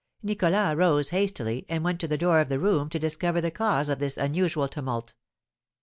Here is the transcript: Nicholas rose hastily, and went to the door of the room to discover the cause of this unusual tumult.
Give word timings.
Nicholas 0.23 0.75
rose 0.75 1.09
hastily, 1.09 1.63
and 1.69 1.83
went 1.83 1.99
to 1.99 2.07
the 2.07 2.17
door 2.17 2.41
of 2.41 2.49
the 2.49 2.57
room 2.57 2.89
to 2.89 2.97
discover 2.97 3.39
the 3.39 3.51
cause 3.51 3.87
of 3.87 3.99
this 3.99 4.17
unusual 4.17 4.67
tumult. 4.67 5.13